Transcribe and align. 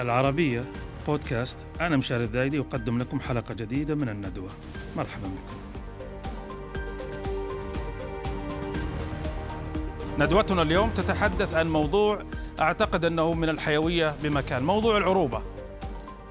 العربية 0.00 0.64
بودكاست. 1.06 1.66
أنا 1.80 1.96
مشاري 1.96 2.24
الذايدي 2.24 2.58
أقدم 2.60 2.98
لكم 2.98 3.20
حلقة 3.20 3.54
جديدة 3.54 3.94
من 3.94 4.08
الندوة. 4.08 4.50
مرحبا 4.96 5.26
بكم. 5.26 5.56
ندوتنا 10.18 10.62
اليوم 10.62 10.90
تتحدث 10.90 11.54
عن 11.54 11.70
موضوع 11.70 12.22
أعتقد 12.60 13.04
أنه 13.04 13.34
من 13.34 13.48
الحيوية 13.48 14.16
بمكان 14.22 14.62
موضوع 14.62 14.96
العروبة. 14.96 15.42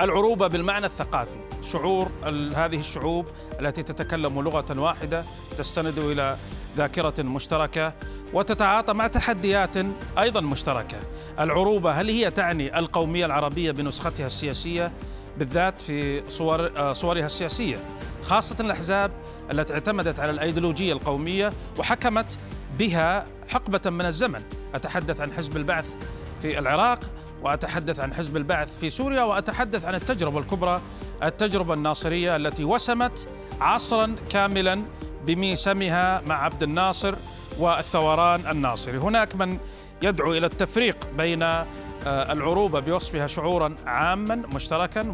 العروبة 0.02 0.48
بالمعنى 0.48 0.86
الثقافي. 0.86 1.40
شعور 1.62 2.12
هذه 2.56 2.80
الشعوب 2.80 3.26
التي 3.60 3.84
تتكلم 3.84 4.42
لغة 4.42 4.80
واحدة 4.80 5.24
تستند 5.58 6.00
إلى 6.00 6.38
ذاكرة 6.78 7.24
مشتركة 7.24 7.94
وتتعاطى 8.34 8.94
مع 8.94 9.08
تحديات 9.08 9.78
أيضا 10.18 10.42
مشتركة. 10.42 10.98
العروبة 11.40 11.92
هل 11.92 12.10
هي 12.10 12.32
تعني 12.32 12.80
القومية 12.80 13.26
العربية 13.26 13.72
بنسختها 13.72 14.26
السياسية؟ 14.26 14.92
بالذات 15.38 15.82
في 15.82 16.24
صور 16.30 16.72
آه، 16.78 16.94
صورها 16.94 17.26
السياسية. 17.26 17.78
خاصة 18.24 18.56
الأحزاب 18.60 19.12
التي 19.52 19.74
اعتمدت 19.74 20.20
على 20.20 20.32
الأيديولوجية 20.32 20.94
القومية 20.94 21.54
وحكمت 21.78 22.38
بها 22.80 23.26
حقبة 23.50 23.90
من 23.90 24.06
الزمن. 24.06 24.42
أتحدث 24.76 25.22
عن 25.22 25.32
حزب 25.34 25.58
البعث 25.58 25.96
في 26.42 26.60
العراق 26.60 27.00
وأتحدث 27.42 28.00
عن 28.00 28.14
حزب 28.14 28.38
البعث 28.38 28.80
في 28.80 28.90
سوريا 28.90 29.24
وأتحدث 29.24 29.86
عن 29.86 29.96
التجربة 29.96 30.40
الكبرى 30.40 30.82
التجربة 31.24 31.74
الناصرية 31.74 32.36
التي 32.36 32.64
وسمت 32.64 33.28
عصرا 33.62 34.16
كاملا 34.30 34.82
بميسمها 35.26 36.22
مع 36.28 36.44
عبد 36.44 36.64
الناصر 36.64 37.16
والثوران 37.60 38.42
الناصري. 38.52 38.98
هناك 38.98 39.36
من 39.36 39.58
يدعو 40.02 40.34
إلى 40.34 40.46
التفريق 40.46 40.98
بين 41.18 41.44
آه، 41.44 41.66
العروبة 42.06 42.80
بوصفها 42.80 43.28
شعورا 43.28 43.76
عاما 43.86 44.36
مشتركا 44.36 45.14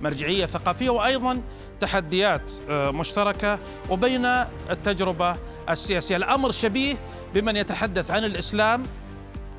ومرجعية 0.00 0.46
ثقافية 0.46 0.90
وأيضا 0.90 1.42
تحديات 1.80 2.52
آه، 2.70 2.90
مشتركة 2.90 3.58
وبين 3.90 4.24
التجربة 4.70 5.36
السياسية. 5.70 6.16
الأمر 6.16 6.50
شبيه 6.50 6.96
بمن 7.34 7.56
يتحدث 7.56 8.10
عن 8.10 8.24
الإسلام 8.24 8.82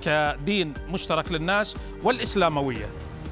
كدين 0.02 0.74
مشترك 0.90 1.32
للناس 1.32 1.76
والإسلاموية. 2.04 2.90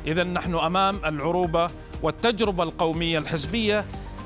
إذا 0.07 0.23
نحن 0.23 0.55
أمام 0.55 0.99
العروبة 1.05 1.69
والتجربة 2.01 2.63
القومية 2.63 3.19
الحزبية 3.19 3.85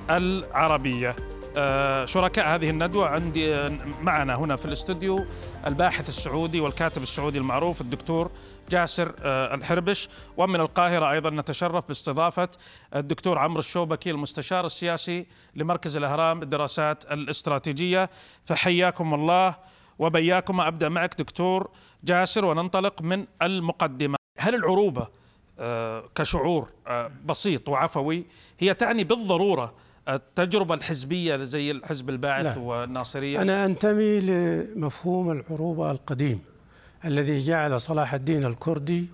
العربية. 0.09 1.15
شركاء 2.05 2.55
هذه 2.55 2.69
الندوة 2.69 3.07
عندي 3.07 3.55
آه، 3.55 3.69
معنا 4.01 4.35
هنا 4.35 4.55
في 4.55 4.65
الاستوديو 4.65 5.25
الباحث 5.67 6.09
السعودي 6.09 6.59
والكاتب 6.59 7.01
السعودي 7.01 7.37
المعروف 7.37 7.81
الدكتور 7.81 8.31
جاسر 8.69 9.15
آه، 9.21 9.55
الحربش. 9.55 10.09
ومن 10.37 10.59
القاهرة 10.59 11.11
أيضا 11.11 11.29
نتشرف 11.29 11.87
باستضافة 11.87 12.49
الدكتور 12.95 13.37
عمرو 13.37 13.59
الشوبكي 13.59 14.11
المستشار 14.11 14.65
السياسي 14.65 15.25
لمركز 15.55 15.97
الأهرام 15.97 16.39
للدراسات 16.39 17.11
الاستراتيجية. 17.11 18.09
فحياكم 18.45 19.13
الله 19.13 19.55
وبياكم. 19.99 20.61
أبدأ 20.61 20.89
معك 20.89 21.15
دكتور 21.17 21.69
جاسر 22.03 22.45
وننطلق 22.45 23.01
من 23.01 23.25
المقدمة. 23.41 24.17
هل 24.39 24.55
العروبة 24.55 25.07
كشعور 26.15 26.71
بسيط 27.25 27.69
وعفوي 27.69 28.25
هي 28.59 28.73
تعني 28.73 29.03
بالضرورة 29.03 29.73
التجربة 30.09 30.75
الحزبية 30.75 31.37
زي 31.37 31.71
الحزب 31.71 32.09
الباعث 32.09 32.57
لا. 32.57 32.63
والناصرية 32.63 33.41
أنا 33.41 33.65
أنتمي 33.65 34.19
لمفهوم 34.19 35.31
العروبة 35.31 35.91
القديم 35.91 36.39
الذي 37.05 37.39
جعل 37.39 37.81
صلاح 37.81 38.13
الدين 38.13 38.45
الكردي 38.45 39.05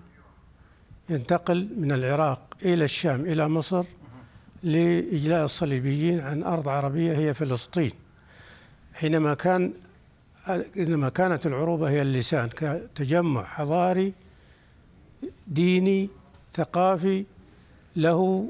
ينتقل 1.10 1.70
من 1.78 1.92
العراق 1.92 2.42
إلى 2.66 2.84
الشام 2.84 3.22
إلى 3.22 3.50
مصر 3.50 3.86
لإجلاء 4.64 5.46
الصليبيين 5.46 6.20
عن 6.20 6.44
أرض 6.44 6.70
عربية 6.70 7.18
هي 7.18 7.34
فلسطين 7.34 7.92
حينما 8.94 9.34
كان 9.34 9.74
إنما 10.78 11.10
كانت 11.10 11.46
العروبة 11.46 11.90
هي 11.90 12.02
اللسان 12.02 12.50
كتجمع 12.50 13.44
حضاري 13.44 14.14
ديني 15.48 16.10
ثقافي 16.54 17.26
له 17.96 18.50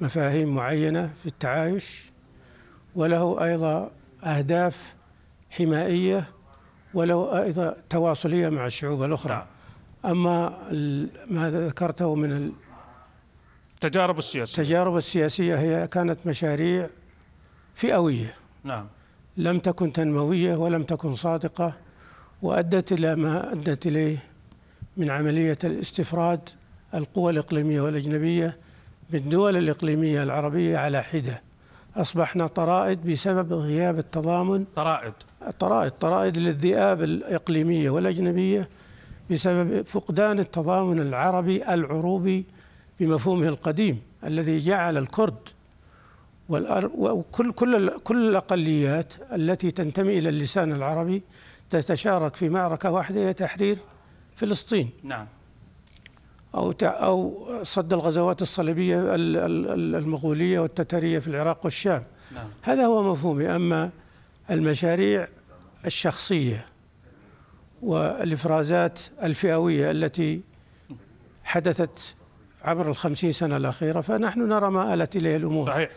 مفاهيم 0.00 0.54
معينة 0.54 1.14
في 1.22 1.26
التعايش 1.26 2.10
وله 2.96 3.44
أيضا 3.44 3.90
أهداف 4.24 4.94
حمائية 5.50 6.28
وله 6.94 7.42
أيضا 7.42 7.76
تواصلية 7.90 8.48
مع 8.48 8.66
الشعوب 8.66 9.02
الأخرى. 9.02 9.46
أما 10.04 10.48
ما 11.30 11.50
ذكرته 11.50 12.14
من 12.14 12.52
التجارب 13.74 14.18
السياسية. 14.18 14.62
التجارب 14.62 14.96
السياسية 14.96 15.56
هي 15.56 15.88
كانت 15.88 16.18
مشاريع 16.26 16.88
فئوية. 17.74 18.34
نعم. 18.64 18.86
لم 19.36 19.58
تكن 19.58 19.92
تنموية 19.92 20.56
ولم 20.56 20.82
تكن 20.82 21.14
صادقة 21.14 21.72
وأدت 22.42 22.92
إلى 22.92 23.16
ما 23.16 23.52
أدت 23.52 23.86
إليه 23.86 24.18
من 24.96 25.10
عملية 25.10 25.58
الاستفراد 25.64 26.48
القوى 26.94 27.32
الإقليمية 27.32 27.80
والأجنبية 27.80 28.58
بالدول 29.10 29.56
الإقليمية 29.56 30.22
العربية 30.22 30.78
على 30.78 31.02
حدة. 31.02 31.42
أصبحنا 31.96 32.46
طرائد 32.46 33.06
بسبب 33.10 33.52
غياب 33.52 33.98
التضامن. 33.98 34.64
طرائد. 34.76 35.12
طرائد 35.58 35.90
طرائد 35.90 36.38
للذئاب 36.38 37.02
الإقليمية 37.02 37.90
والأجنبية 37.90 38.68
بسبب 39.30 39.86
فقدان 39.86 40.38
التضامن 40.38 41.00
العربي 41.00 41.74
العروبي 41.74 42.44
بمفهومه 43.00 43.48
القديم 43.48 44.02
الذي 44.24 44.58
جعل 44.58 44.98
الكرد 44.98 45.48
وكل 46.48 47.52
كل 47.52 47.98
كل 47.98 48.28
الأقليات 48.28 49.14
التي 49.32 49.70
تنتمي 49.70 50.18
إلى 50.18 50.28
اللسان 50.28 50.72
العربي 50.72 51.22
تتشارك 51.70 52.36
في 52.36 52.48
معركة 52.48 52.90
واحدة 52.90 53.20
هي 53.20 53.32
تحرير 53.32 53.78
فلسطين. 54.34 54.90
نعم. 55.02 55.26
أو 56.56 56.72
أو 56.82 57.48
صد 57.62 57.92
الغزوات 57.92 58.42
الصليبية 58.42 59.14
المغولية 59.14 60.60
والتتارية 60.60 61.18
في 61.18 61.28
العراق 61.28 61.60
والشام 61.64 62.04
نعم. 62.34 62.44
هذا 62.62 62.86
هو 62.86 63.02
مفهومي 63.02 63.56
أما 63.56 63.90
المشاريع 64.50 65.28
الشخصية 65.86 66.66
والإفرازات 67.82 69.00
الفئوية 69.22 69.90
التي 69.90 70.40
حدثت 71.44 72.14
عبر 72.62 72.88
الخمسين 72.88 73.32
سنة 73.32 73.56
الأخيرة 73.56 74.00
فنحن 74.00 74.48
نرى 74.48 74.70
ما 74.70 74.94
آلت 74.94 75.16
إليه 75.16 75.36
الأمور 75.36 75.66
صحيح 75.66 75.90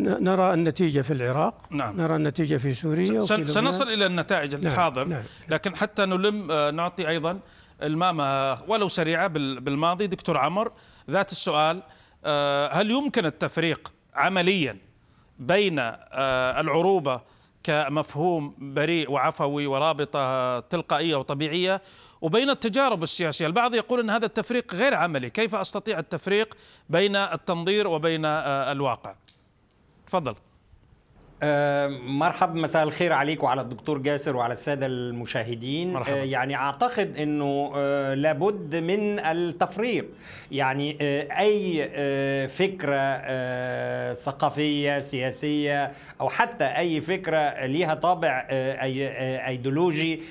نرى 0.00 0.54
النتيجة 0.54 1.00
في 1.00 1.12
العراق 1.12 1.72
نعم. 1.72 2.00
نرى 2.00 2.16
النتيجة 2.16 2.56
في 2.56 2.74
سوريا 2.74 3.20
وفي 3.20 3.46
سنصل 3.46 3.88
إلى 3.88 4.06
النتائج 4.06 4.54
الحاضر 4.54 5.04
نعم. 5.04 5.10
نعم. 5.10 5.22
لكن 5.48 5.76
حتى 5.76 6.06
نلم 6.06 6.50
آه، 6.50 6.70
نعطي 6.70 7.08
أيضا 7.08 7.38
المامة 7.82 8.62
ولو 8.68 8.88
سريعة 8.88 9.26
بالماضي. 9.26 10.06
دكتور 10.06 10.38
عمر 10.38 10.72
ذات 11.10 11.32
السؤال 11.32 11.82
آه، 12.24 12.72
هل 12.72 12.90
يمكن 12.90 13.26
التفريق 13.26 13.92
عمليا 14.14 14.78
بين 15.38 15.78
آه، 15.78 16.60
العروبة 16.60 17.20
كمفهوم 17.64 18.54
بريء 18.58 19.10
وعفوي 19.10 19.66
ورابطة 19.66 20.60
تلقائية 20.60 21.16
وطبيعية 21.16 21.82
وبين 22.20 22.50
التجارب 22.50 23.02
السياسية؟ 23.02 23.46
البعض 23.46 23.74
يقول 23.74 24.00
أن 24.00 24.10
هذا 24.10 24.26
التفريق 24.26 24.74
غير 24.74 24.94
عملي. 24.94 25.30
كيف 25.30 25.54
أستطيع 25.54 25.98
التفريق 25.98 26.54
بين 26.88 27.16
التنظير 27.16 27.86
وبين 27.88 28.24
آه، 28.24 28.72
الواقع؟ 28.72 29.14
تفضل. 30.06 30.34
آه، 31.44 31.88
مرحبا 32.06 32.60
مساء 32.60 32.82
الخير 32.82 33.12
عليك 33.12 33.42
وعلى 33.42 33.60
الدكتور 33.60 33.98
جاسر 33.98 34.36
وعلى 34.36 34.52
السادة 34.52 34.86
المشاهدين. 34.86 35.92
مرحبا. 35.92 36.20
آه، 36.20 36.24
يعني 36.24 36.56
أعتقد 36.56 37.18
إنه 37.18 37.72
آه، 37.74 38.14
لابد 38.14 38.76
من 38.76 39.18
التفريق. 39.18 40.08
يعني 40.50 40.96
أي 41.38 41.88
فكرة 42.48 43.22
ثقافية 44.14 44.98
سياسية 44.98 45.92
أو 46.20 46.28
حتى 46.28 46.64
أي 46.64 47.00
فكرة 47.00 47.66
ليها 47.66 47.94
طابع 47.94 48.46
ايديولوجي 48.50 50.22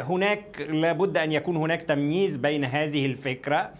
هناك 0.00 0.60
لابد 0.68 1.18
أن 1.18 1.32
يكون 1.32 1.56
هناك 1.56 1.82
تمييز 1.82 2.36
بين 2.36 2.64
هذه 2.64 3.06
الفكرة. 3.06 3.70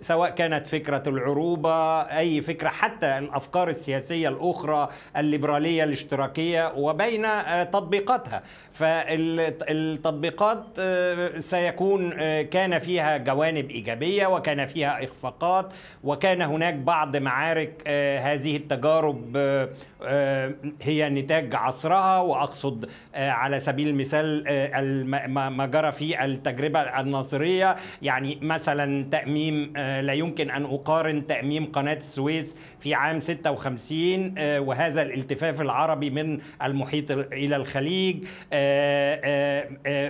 سواء 0.00 0.30
كانت 0.30 0.66
فكرة 0.66 1.02
العروبة 1.06 2.00
أي 2.02 2.40
فكرة 2.40 2.68
حتى 2.68 3.18
الأفكار 3.18 3.68
السياسية 3.68 4.28
الأخرى 4.28 4.88
الليبرالية 5.16 5.84
الاشتراكية 5.84 6.72
وبين 6.76 7.24
آه، 7.24 7.64
تطبيقاتها. 7.64 8.42
فالتطبيقات 8.72 10.64
آه، 10.78 11.40
سيكون 11.40 12.12
آه، 12.18 12.42
كان 12.42 12.78
فيها 12.78 13.16
جوانب 13.16 13.70
إيجابية 13.70 14.26
وكان 14.26 14.66
فيها 14.66 15.04
إخفاقات 15.04 15.72
وكان 16.04 16.42
هناك 16.42 16.74
بعض 16.74 17.16
معارك 17.16 17.88
هذه 18.18 18.56
التجارب 18.56 19.36
هي 20.82 21.08
نتاج 21.08 21.54
عصرها 21.54 22.20
وأقصد 22.20 22.90
على 23.14 23.60
سبيل 23.60 23.88
المثال 23.88 24.44
ما 25.30 25.66
جرى 25.66 25.92
في 25.92 26.24
التجربة 26.24 26.80
الناصرية. 26.80 27.76
يعني 28.02 28.38
مثلا 28.42 29.10
تأميم 29.10 29.72
لا 29.76 30.12
يمكن 30.12 30.50
أن 30.50 30.64
أقارن 30.64 31.26
تأميم 31.26 31.72
قناة 31.72 31.94
السويس 31.94 32.56
في 32.80 32.94
عام 32.94 33.20
56 33.20 34.34
وهذا 34.38 35.02
الالتفاف 35.02 35.60
العربي 35.60 36.10
من 36.10 36.38
المحيط 36.62 37.10
إلى 37.10 37.56
الخليج 37.56 38.16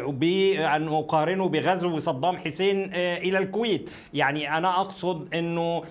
بأن 0.06 0.88
أقارنه 0.88 1.48
بغزو 1.48 1.98
صدام 1.98 2.36
حسين 2.36 2.90
إلى 2.94 3.38
الكويت. 3.38 3.90
يعني 4.14 4.56
أنا 4.58 4.80
أقصد 4.80 5.34
أنه 5.34 5.82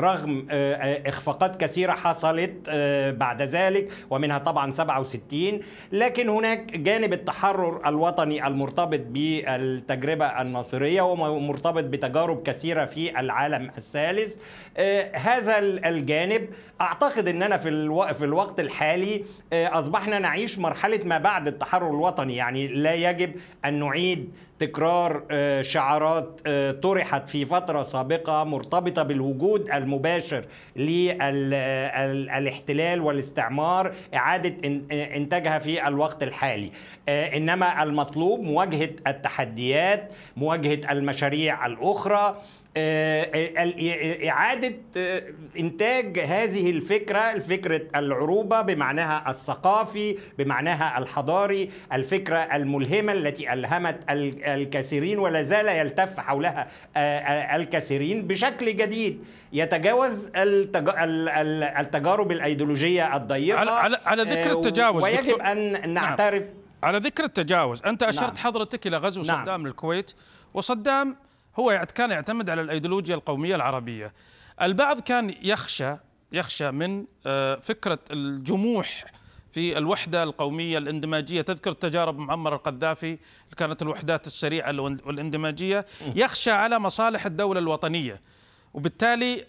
رغم 0.00 0.46
إخفاقات 1.06 1.56
كثيرة 1.60 1.92
حصلت 1.92 2.68
بعد 3.18 3.42
ذلك 3.42 3.88
ومنها 4.10 4.38
طبعا 4.38 4.72
67 4.72 5.60
لكن 5.92 6.28
هناك 6.28 6.76
جانب 6.76 7.12
التحرر 7.12 7.88
الوطني 7.88 8.46
المرتبط 8.46 9.00
بالتجربة 9.00 10.26
الناصرية 10.42 11.02
ومرتبط 11.02 11.84
بتجارب 11.84 12.42
كثيرة 12.42 12.84
في 12.84 13.20
العالم 13.20 13.70
الثالث 13.78 14.36
هذا 15.14 15.58
الجانب 15.58 16.48
أعتقد 16.80 17.28
إننا 17.28 17.56
في. 17.56 17.70
في 18.14 18.24
الوقت 18.24 18.60
الحالي 18.60 19.24
أصبحنا 19.52 20.18
نعيش 20.18 20.58
مرحلة 20.58 21.00
ما 21.04 21.18
بعد 21.18 21.48
التحرر 21.48 21.90
الوطني 21.90 22.36
يعني 22.36 22.68
لا 22.68 22.94
يجب 22.94 23.32
أن 23.64 23.78
نعيد 23.78 24.30
تكرار 24.62 25.22
شعارات 25.62 26.40
طرحت 26.82 27.28
في 27.28 27.44
فترة 27.44 27.82
سابقة 27.82 28.44
مرتبطة 28.44 29.02
بالوجود 29.02 29.70
المباشر 29.70 30.44
للاحتلال 30.76 31.50
والاستعمار 33.00 33.92
إعادة 34.14 34.56
إنتاجها 34.92 35.58
في 35.58 35.88
الوقت 35.88 36.22
الحالي. 36.22 36.70
إنما 37.08 37.82
المطلوب 37.82 38.40
مواجهة 38.40 38.90
التحديات 39.06 40.12
مواجهة 40.36 40.92
المشاريع 40.92 41.66
الأخرى 41.66 42.36
إعادة 44.28 44.74
إنتاج 45.58 46.18
هذه 46.18 46.70
الفكرة 46.70 47.18
الفكرة 47.18 47.82
العروبة 47.96 48.60
بمعناها 48.60 49.30
الثقافي 49.30 50.18
بمعناها 50.38 50.98
الحضاري 50.98 51.70
الفكرة 51.92 52.36
الملهمة 52.36 53.12
التي 53.12 53.52
ألهمت 53.52 54.00
الكثيرين 54.10 55.18
ولا 55.18 55.42
زال 55.42 55.68
يلتف 55.68 56.20
حولها 56.20 56.68
الكثيرين 57.56 58.26
بشكل 58.26 58.76
جديد 58.76 59.24
يتجاوز 59.52 60.30
التجارب 60.36 62.32
الأيديولوجية 62.32 63.16
الضيقة 63.16 63.58
على, 63.58 63.70
على, 63.70 63.98
على 64.04 64.22
ذكر 64.22 64.52
التجاوز 64.52 65.02
ويجب 65.02 65.40
أن 65.40 65.92
نعترف 65.94 66.42
نعم. 66.42 66.54
على 66.82 66.98
ذكر 66.98 67.24
التجاوز 67.24 67.82
أنت 67.82 68.02
أشرت 68.02 68.36
نعم. 68.36 68.36
حضرتك 68.36 68.86
إلى 68.86 68.96
غزو 68.96 69.22
نعم. 69.22 69.44
صدام 69.44 69.66
للكويت 69.66 70.12
وصدام 70.54 71.16
هو 71.58 71.86
كان 71.94 72.10
يعتمد 72.10 72.50
على 72.50 72.60
الأيديولوجيا 72.60 73.14
القومية 73.14 73.54
العربية. 73.54 74.12
البعض 74.62 75.00
كان 75.00 75.34
يخشى 75.42 75.96
يخشى 76.32 76.70
من 76.70 77.04
فكرة 77.60 77.98
الجموح 78.10 79.04
في 79.52 79.78
الوحدة 79.78 80.22
القومية 80.22 80.78
الاندماجية. 80.78 81.42
تذكر 81.42 81.72
تجارب 81.72 82.18
معمر 82.18 82.54
القذافي 82.54 83.18
كانت 83.56 83.82
الوحدات 83.82 84.26
السريعة 84.26 84.80
والاندماجية. 84.80 85.86
يخشى 86.14 86.50
على 86.50 86.78
مصالح 86.78 87.26
الدولة 87.26 87.60
الوطنية. 87.60 88.20
وبالتالي 88.74 89.44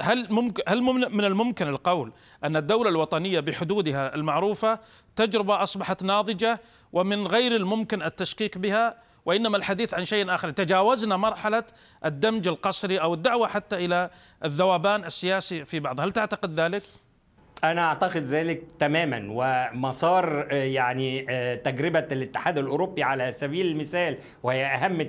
هل 0.00 0.32
ممكن 0.32 0.62
هل 0.68 0.82
من 1.10 1.24
الممكن 1.24 1.68
القول 1.68 2.12
أن 2.44 2.56
الدولة 2.56 2.90
الوطنية 2.90 3.40
بحدودها 3.40 4.14
المعروفة 4.14 4.80
تجربة 5.16 5.62
أصبحت 5.62 6.02
ناضجة 6.02 6.60
ومن 6.92 7.26
غير 7.26 7.56
الممكن 7.56 8.02
التشكيك 8.02 8.58
بها 8.58 9.07
وإنما 9.28 9.56
الحديث 9.56 9.94
عن 9.94 10.04
شيء 10.04 10.34
آخر. 10.34 10.50
تجاوزنا 10.50 11.16
مرحلة 11.16 11.64
الدمج 12.04 12.48
القسري 12.48 13.00
أو 13.00 13.14
الدعوة 13.14 13.48
حتى 13.48 13.84
إلى 13.84 14.10
الذوبان 14.44 15.04
السياسي 15.04 15.64
في 15.64 15.80
بعضها 15.80 16.04
هل 16.04 16.12
تعتقد 16.12 16.60
ذلك؟ 16.60 16.82
أنا 17.64 17.88
أعتقد 17.88 18.22
ذلك 18.22 18.62
تماما 18.78 19.26
ومسار 19.30 20.52
يعني 20.52 21.22
تجربة 21.56 22.06
الاتحاد 22.12 22.58
الأوروبي 22.58 23.02
على 23.02 23.32
سبيل 23.32 23.66
المثال 23.66 24.18
وهي 24.42 24.66
أهم 24.66 25.02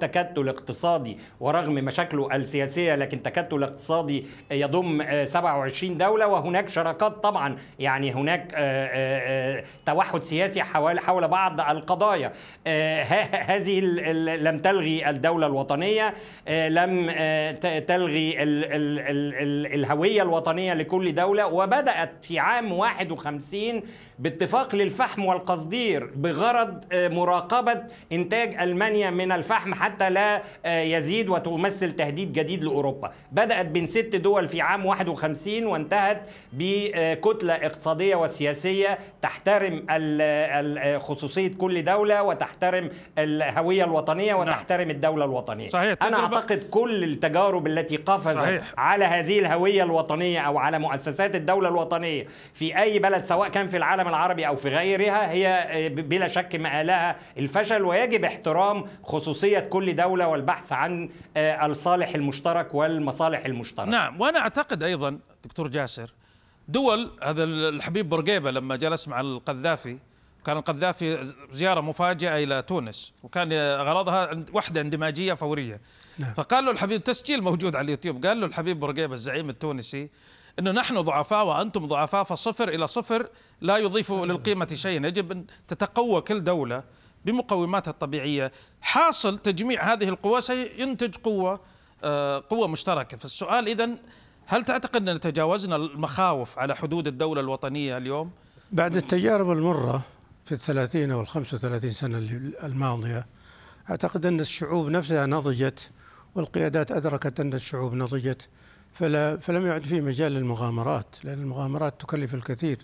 تكتل 0.00 0.48
اقتصادي 0.48 1.18
ورغم 1.40 1.74
مشاكله 1.74 2.36
السياسية 2.36 2.94
لكن 2.94 3.22
تكتل 3.22 3.62
اقتصادي 3.62 4.26
يضم 4.50 5.24
27 5.24 5.98
دولة 5.98 6.26
وهناك 6.26 6.68
شراكات 6.68 7.12
طبعا. 7.22 7.56
يعني 7.78 8.12
هناك 8.12 8.54
توحد 9.86 10.22
سياسي 10.22 10.62
حول 10.62 11.00
حول 11.00 11.28
بعض 11.28 11.60
القضايا. 11.60 12.32
هذه 13.46 13.80
لم 14.20 14.58
تلغي 14.58 15.10
الدولة 15.10 15.46
الوطنية 15.46 16.14
لم 16.48 17.10
تلغي 17.88 18.34
الهوية 19.74 20.22
الوطنية 20.22 20.74
لكل 20.74 21.14
دولة 21.14 21.46
وبدأ 21.46 21.95
بدأت 21.96 22.24
في 22.24 22.38
عام 22.38 22.72
51 23.16 23.82
باتفاق 24.18 24.74
للفحم 24.76 25.24
والقصدير 25.24 26.10
بغرض 26.16 26.84
مراقبة 26.94 27.82
إنتاج 28.12 28.54
ألمانيا 28.60 29.10
من 29.10 29.32
الفحم 29.32 29.74
حتى 29.74 30.10
لا 30.10 30.42
يزيد 30.66 31.28
وتمثل 31.28 31.92
تهديد 31.92 32.32
جديد 32.32 32.64
لأوروبا 32.64 33.12
بدأت 33.32 33.66
بين 33.66 33.86
ست 33.86 34.16
دول 34.16 34.48
في 34.48 34.60
عام 34.60 34.86
51 34.86 35.66
وانتهت 35.66 36.22
بكتلة 36.52 37.54
اقتصادية 37.54 38.16
وسياسية 38.16 38.98
تحترم 39.22 39.86
خصوصية 40.98 41.48
كل 41.58 41.84
دولة 41.84 42.22
وتحترم 42.22 42.90
الهوية 43.18 43.84
الوطنية 43.84 44.34
وتحترم 44.34 44.90
الدولة 44.90 45.24
الوطنية 45.24 45.68
صحيح. 45.68 45.96
أنا 46.02 46.18
أعتقد 46.18 46.64
كل 46.70 47.04
التجارب 47.04 47.66
التي 47.66 47.96
قفزت 47.96 48.36
صحيح. 48.38 48.62
على 48.78 49.04
هذه 49.04 49.38
الهوية 49.38 49.82
الوطنية 49.82 50.40
أو 50.40 50.58
على 50.58 50.78
مؤسسات 50.78 51.36
الدولة 51.36 51.68
الوطنية 51.68 52.26
في 52.54 52.78
أي 52.78 52.98
بلد 52.98 53.24
سواء 53.24 53.48
كان 53.48 53.68
في 53.68 53.76
العالم 53.76 54.05
العربي 54.08 54.46
أو 54.46 54.56
في 54.56 54.68
غيرها 54.68 55.30
هي 55.30 55.88
بلا 55.88 56.28
شك 56.28 56.54
مآلها 56.54 57.16
الفشل 57.38 57.82
ويجب 57.82 58.24
احترام 58.24 58.84
خصوصية 59.02 59.58
كل 59.58 59.94
دولة 59.94 60.28
والبحث 60.28 60.72
عن 60.72 61.10
الصالح 61.36 62.14
المشترك 62.14 62.74
والمصالح 62.74 63.44
المشتركة 63.44 63.90
نعم 63.90 64.20
وأنا 64.20 64.38
أعتقد 64.38 64.82
أيضا 64.82 65.18
دكتور 65.44 65.68
جاسر 65.68 66.12
دول 66.68 67.10
هذا 67.22 67.44
الحبيب 67.44 68.08
بورقيبة 68.08 68.50
لما 68.50 68.76
جلس 68.76 69.08
مع 69.08 69.20
القذافي 69.20 69.98
كان 70.46 70.56
القذافي 70.56 71.34
زيارة 71.50 71.80
مفاجئة 71.80 72.36
إلى 72.42 72.62
تونس 72.62 73.12
وكان 73.22 73.52
غرضها 73.76 74.44
وحدة 74.52 74.80
اندماجية 74.80 75.34
فورية 75.34 75.80
نعم. 76.18 76.34
فقال 76.34 76.64
له 76.64 76.70
الحبيب 76.70 77.04
تسجيل 77.04 77.42
موجود 77.42 77.76
على 77.76 77.84
اليوتيوب 77.84 78.26
قال 78.26 78.40
له 78.40 78.46
الحبيب 78.46 78.80
بورقيبة 78.80 79.14
الزعيم 79.14 79.50
التونسي 79.50 80.08
إنه 80.58 80.70
نحن 80.70 81.00
ضعفاء 81.00 81.46
وأنتم 81.46 81.86
ضعفاء 81.86 82.24
فصفر 82.24 82.68
إلى 82.68 82.86
صفر 82.86 83.28
لا 83.60 83.76
يضيف 83.76 84.12
للقيمة 84.12 84.66
شيئا. 84.74 85.06
يجب 85.06 85.32
أن 85.32 85.44
تتقوى 85.68 86.20
كل 86.20 86.44
دولة 86.44 86.82
بمقوماتها 87.24 87.90
الطبيعية. 87.90 88.52
حاصل 88.80 89.38
تجميع 89.38 89.92
هذه 89.92 90.08
القوى 90.08 90.40
سينتج 90.40 91.14
قوة 91.16 91.60
قوة 92.50 92.68
مشتركة. 92.68 93.16
فالسؤال 93.16 93.68
اذا 93.68 93.90
هل 94.46 94.64
تعتقد 94.64 95.08
أن 95.08 95.20
تجاوزنا 95.20 95.76
المخاوف 95.76 96.58
على 96.58 96.76
حدود 96.76 97.06
الدولة 97.06 97.40
الوطنية 97.40 97.96
اليوم؟ 97.96 98.30
بعد 98.72 98.96
التجارب 98.96 99.50
المرة 99.50 100.02
في 100.44 100.52
الثلاثين 100.52 101.10
أو 101.10 101.20
الخمسة 101.20 101.56
وثلاثين 101.56 101.92
سنة 101.92 102.18
الماضية 102.62 103.26
أعتقد 103.90 104.26
أن 104.26 104.40
الشعوب 104.40 104.88
نفسها 104.88 105.26
نضجت 105.26 105.90
والقيادات 106.34 106.92
أدركت 106.92 107.40
أن 107.40 107.54
الشعوب 107.54 107.94
نضجت. 107.94 108.48
فلا 108.96 109.36
فلم 109.36 109.66
يعد 109.66 109.86
في 109.86 110.00
مجال 110.00 110.32
للمغامرات 110.32 111.24
لأن 111.24 111.38
المغامرات 111.38 112.00
تكلف 112.00 112.34
الكثير. 112.34 112.78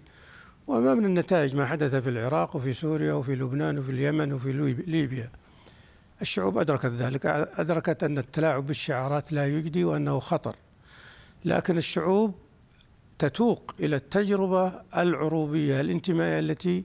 وما 0.67 0.95
من 0.95 1.05
النتائج 1.05 1.57
ما 1.57 1.67
حدث 1.67 1.95
في 1.95 2.11
العراق 2.11 2.57
وفي 2.57 2.73
سوريا 2.73 3.13
وفي 3.13 3.35
لبنان 3.35 3.79
وفي 3.79 3.91
اليمن 3.91 4.33
وفي 4.33 4.53
ليبيا. 4.87 5.31
الشعوب 6.23 6.59
أدركت 6.59 6.87
ذلك 6.87 7.27
أدركت 7.57 8.05
أن 8.05 8.19
التلاعب 8.19 8.67
بالشعارات 8.67 9.33
لا 9.33 9.47
يجدي 9.47 9.85
وأنه 9.85 10.19
خطر. 10.19 10.55
لكن 11.45 11.77
الشعوب 11.77 12.35
تتوق 13.19 13.75
إلى 13.81 13.97
التجربة 13.97 14.73
العروبية 14.97 15.81
الانتمائية 15.81 16.39
التي 16.39 16.85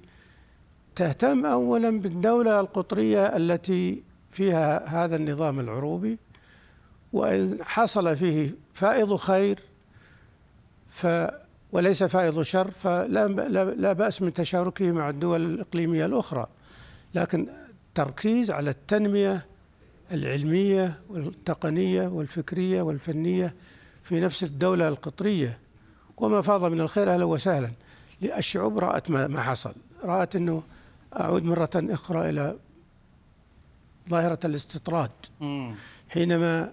تهتم 0.96 1.46
أولا 1.46 2.02
بالدولة 2.02 2.60
القطرية 2.60 3.36
التي 3.38 4.04
فيها 4.32 4.88
هذا 5.06 5.16
النظام 5.16 5.60
العروبي 5.60 6.18
وإن 7.14 7.58
حصل 7.64 8.16
فيه 8.16 8.67
فائض 8.78 9.16
خير 9.16 9.60
ف 10.90 11.08
وليس 11.72 12.04
فائض 12.04 12.42
شر 12.42 12.72
فلا 12.72 13.28
لا 13.76 13.94
بأس 13.94 14.22
من 14.22 14.34
تشاركه 14.34 14.92
مع 14.92 15.10
الدول 15.10 15.46
الإقليمية 15.46 16.06
الأخرى. 16.06 16.48
لكن 17.16 17.48
تركيز 17.96 18.52
على 18.52 18.70
التنمية 18.70 19.46
العلمية 20.12 21.00
والتقنية 21.10 22.08
والفكرية 22.08 22.82
والفنية 22.82 23.56
في 24.04 24.20
نفس 24.20 24.44
الدولة 24.44 24.88
القطرية. 24.88 25.60
وما 26.18 26.42
فاض 26.42 26.66
من 26.66 26.82
الخير 26.82 27.14
أهلا 27.14 27.26
وسهلا 27.26 27.72
الشعوب 28.24 28.80
رأت 28.80 29.10
ما 29.12 29.42
حصل. 29.42 29.74
رأت 30.04 30.36
أنه 30.36 30.64
أعود 31.20 31.44
مرة 31.44 31.70
أخرى 31.76 32.30
إلى 32.30 32.56
ظاهرة 34.10 34.40
الاستطراد. 34.46 35.12
حينما 36.10 36.72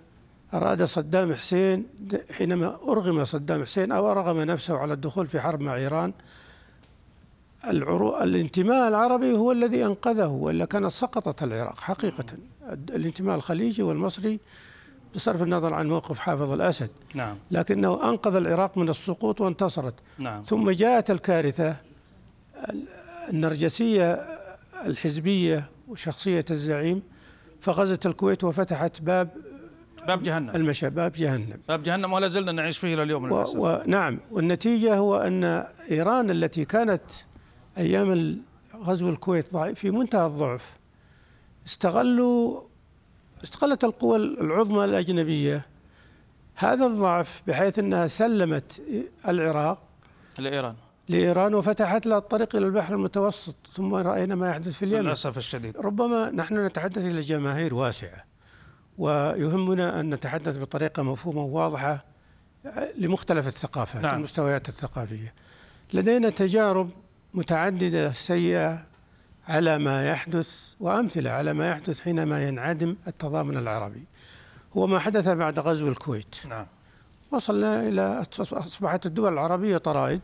أراد 0.54 0.82
صدام 0.82 1.34
حسين 1.34 1.87
حينما 2.30 2.78
أرغم 2.88 3.25
صدام 3.25 3.62
حسين 3.62 3.92
أو 3.92 4.11
أرغم 4.11 4.40
نفسه 4.40 4.78
على 4.78 4.92
الدخول 4.92 5.26
في 5.26 5.40
حرب 5.40 5.61
مع 5.61 5.76
إيران 5.76 6.12
الانتماء 7.64 8.88
العربي 8.88 9.32
هو 9.32 9.52
الذي 9.52 9.87
أنقذه 9.87 10.26
وإلا 10.26 10.64
كانت 10.64 10.87
سقطت 10.87 11.42
العراق 11.42 11.80
حقيقة 11.80 12.25
الانتماء 12.73 13.37
الخليجي 13.37 13.82
والمصري 13.82 14.40
بصرف 15.14 15.42
النظر 15.42 15.75
عن 15.75 15.88
موقف 15.88 16.18
حافظ 16.18 16.52
الأسد 16.52 16.90
نعم. 17.14 17.37
لكنه 17.50 18.11
أنقذ 18.11 18.37
العراق 18.37 18.78
من 18.78 18.88
السقوط 18.88 19.40
وانتصرت 19.40 19.94
نعم. 20.18 20.42
ثم 20.42 20.70
جاءت 20.70 21.11
الكارثة 21.11 21.76
النرجسية 23.30 24.12
الحزبية 24.87 25.70
وشخصية 25.88 26.44
الزعيم 26.50 27.02
فغزت 27.61 28.06
الكويت 28.06 28.44
وفتحت 28.44 29.02
باب 29.02 29.28
باب 30.06 30.23
جهنم. 30.23 30.50
المشى 30.50 30.90
باب 30.90 31.12
جهنم. 31.12 31.61
باب 31.68 31.82
جهنم 31.82 32.12
ولا 32.12 32.28
زلنا 32.28 32.52
نعيش 32.52 32.78
فيه 32.78 32.96
لليوم 32.96 33.32
و... 33.32 33.44
ونعم 33.56 34.20
والنتيجة 34.30 34.96
هو 34.96 35.16
أن 35.16 35.44
إيران 35.90 36.30
التي 36.30 36.64
كانت 36.64 37.02
أيام 37.78 38.40
غزو 38.76 39.08
الكويت 39.08 39.56
في 39.56 39.90
منتهى 39.90 40.26
الضعف 40.26 40.78
استغلوا 41.66 42.61
استغلت 43.44 43.84
القوى 43.84 44.16
العظمى 44.16 44.84
الأجنبية. 44.84 45.66
هذا 46.54 46.87
الضعف 46.87 47.42
بحيث 47.46 47.78
أنها 47.78 48.06
سلمت 48.06 48.82
العراق 49.28 49.82
لإيران. 50.38 50.75
لإيران 51.08 51.54
وفتحت 51.54 52.06
لها 52.06 52.18
الطريق 52.18 52.56
إلى 52.56 52.66
البحر 52.66 52.94
المتوسط 52.94 53.56
ثم 53.73 53.94
رأينا 53.94 54.34
ما 54.34 54.50
يحدث 54.50 54.75
في 54.75 54.84
اليمن. 54.84 55.04
للأسف 55.04 55.38
الشديد. 55.38 55.76
ربما 55.76 56.30
نحن 56.30 56.66
نتحدث 56.66 57.04
إلى 57.04 57.20
جماهير 57.20 57.75
واسعة. 57.75 58.25
ويهمنا 58.98 60.00
أن 60.00 60.14
نتحدث 60.14 60.58
بطريقة 60.58 61.02
مفهومة 61.02 61.42
وواضحة 61.42 62.04
لمختلف 62.98 63.46
الثقافات 63.46 64.02
نعم. 64.02 64.16
المستويات 64.16 64.68
الثقافية. 64.68 65.34
لدينا 65.92 66.30
تجارب 66.30 66.90
متعددة 67.34 68.12
سيئة 68.12 68.86
على 69.48 69.78
ما 69.78 70.10
يحدث 70.10 70.74
وأمثلة 70.80 71.30
على 71.30 71.52
ما 71.52 71.70
يحدث 71.70 72.00
حينما 72.00 72.48
ينعدم 72.48 72.96
التضامن 73.06 73.56
العربي. 73.56 74.04
هو 74.76 74.86
ما 74.86 74.98
حدث 74.98 75.28
بعد 75.28 75.58
غزو 75.58 75.88
الكويت. 75.88 76.36
نعم. 76.48 76.66
وصلنا 77.30 77.88
إلى 77.88 78.22
أصبحت 78.40 79.06
الدول 79.06 79.32
العربية 79.32 79.76
طرائد 79.76 80.20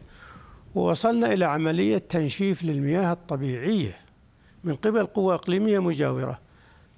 ووصلنا 0.75 1.33
إلى 1.33 1.45
عملية 1.45 1.99
تنشيف 1.99 2.65
للمياه 2.65 3.13
الطبيعية 3.13 3.97
من 4.65 4.75
قبل 4.75 5.07
قوى 5.07 5.35
إقليمية 5.35 5.79
مجاورة. 5.79 6.39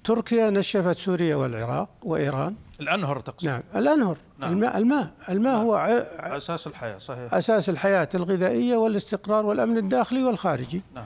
تركيا 0.03 0.49
نشفت 0.49 0.97
سوريا 0.97 1.35
والعراق 1.35 1.89
وإيران. 2.03 2.55
الأنهر 2.79 3.19
تقصد. 3.19 3.47
نعم 3.47 3.63
الأنهر. 3.75 4.17
نعم. 4.39 4.51
الماء 4.53 4.77
الماء 4.77 5.13
الماء 5.29 5.53
نعم. 5.53 5.65
هو 5.65 5.75
أساس 6.19 6.67
الحياة 6.67 6.97
صحيح. 6.97 7.33
أساس 7.33 7.69
الحياة 7.69 8.09
الغذائية 8.15 8.75
والاستقرار 8.75 9.45
والأمن 9.45 9.77
الداخلي 9.77 10.23
والخارجي. 10.23 10.81
نعم. 10.95 11.05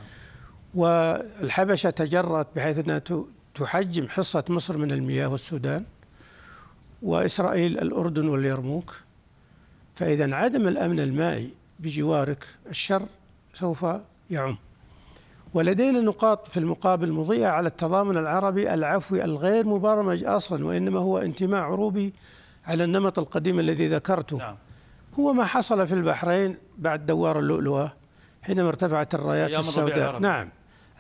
والحبشة 0.73 1.89
تجرأت 1.89 2.47
بحيث 2.55 2.79
أنها 2.79 3.01
تحجم 3.55 4.07
حصة 4.09 4.43
مصر 4.49 4.77
من 4.77 4.91
المياه 4.91 5.27
والسودان 5.27 5.83
وإسرائيل 7.01 7.79
الأردن 7.79 8.29
واليرموك. 8.29 8.93
فإذا 9.95 10.25
انعدم 10.25 10.67
الأمن 10.67 10.99
المائي 10.99 11.53
بجوارك 11.79 12.45
الشر 12.69 13.05
سوف 13.53 13.85
يعم. 14.29 14.57
ولدينا 15.53 16.01
نقاط 16.01 16.47
في 16.47 16.57
المقابل 16.57 17.11
مضيئة 17.11 17.47
على 17.47 17.67
التضامن 17.67 18.17
العربي 18.17 18.73
العفوي 18.73 19.23
الغير 19.23 19.67
مبرمج 19.67 20.23
أصلا 20.23 20.65
وإنما 20.65 20.99
هو 20.99 21.17
انتماء 21.17 21.61
عروبي 21.61 22.13
على 22.65 22.83
النمط 22.83 23.19
القديم 23.19 23.59
الذي 23.59 23.87
ذكرته. 23.87 24.37
نعم. 24.37 24.55
هو 25.19 25.33
ما 25.33 25.45
حصل 25.45 25.87
في 25.87 25.93
البحرين 25.93 26.57
بعد 26.77 27.05
دوار 27.05 27.39
اللؤلؤة 27.39 27.93
حينما 28.41 28.67
ارتفعت 28.67 29.15
الرايات 29.15 29.59
السوداء. 29.59 30.19
نعم. 30.19 30.49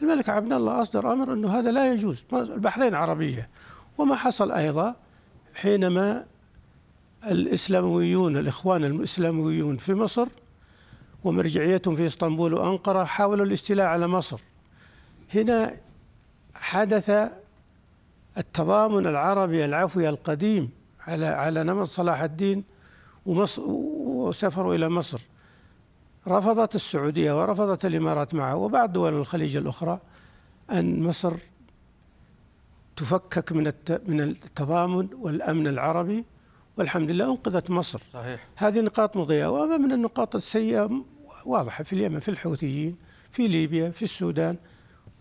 الملك 0.01 0.29
عبد 0.29 0.53
الله 0.53 0.81
أصدر 0.81 1.13
أمر 1.13 1.33
أنه 1.33 1.59
هذا 1.59 1.71
لا 1.71 1.93
يجوز. 1.93 2.25
البحرين 2.33 2.95
عربية. 2.95 3.49
وما 3.97 4.15
حصل 4.15 4.51
أيضا 4.51 4.95
حينما 5.55 6.25
الإسلاميون 7.27 8.37
الإخوان 8.37 8.85
الإسلاميون 8.85 9.77
في 9.77 9.93
مصر 9.93 10.27
ومرجعيتهم 11.27 11.95
في 11.95 12.05
إسطنبول 12.05 12.53
وأنقرة 12.53 13.03
حاولوا 13.03 13.45
الاستيلاء 13.45 13.87
على 13.87 14.07
مصر. 14.07 14.41
هنا 15.35 15.77
حدث 16.55 17.11
التضامن 18.37 19.07
العربي 19.07 19.65
العفوي 19.65 20.09
القديم 20.09 20.69
على 21.07 21.25
على 21.25 21.63
نمط 21.63 21.87
صلاح 21.87 22.21
الدين 22.21 22.63
ومصر 23.25 23.61
وسافروا 23.65 24.75
إلى 24.75 24.89
مصر. 24.89 25.21
رفضت 26.27 26.75
السعودية 26.75 27.41
ورفضت 27.41 27.85
الإمارات 27.85 28.33
معه 28.33 28.55
وبعض 28.55 28.93
دول 28.93 29.13
الخليج 29.13 29.55
الأخرى 29.57 29.99
أن 30.71 31.03
مصر 31.03 31.33
تفكك 32.95 33.51
من 33.51 33.71
من 34.07 34.21
التضامن 34.21 35.07
والأمن 35.13 35.67
العربي 35.67 36.25
والحمد 36.77 37.11
لله 37.11 37.25
أنقذت 37.31 37.69
مصر. 37.69 38.01
صحيح. 38.13 38.47
هذه 38.55 38.79
نقاط 38.79 39.17
مضيئة 39.17 39.47
وما 39.47 39.77
من 39.77 39.91
النقاط 39.91 40.35
السيئة 40.35 40.89
واضحة 41.47 41.83
في 41.83 41.93
اليمن 41.93 42.19
في 42.19 42.29
الحوثيين 42.29 42.97
في 43.31 43.47
ليبيا 43.47 43.89
في 43.89 44.03
السودان 44.03 44.57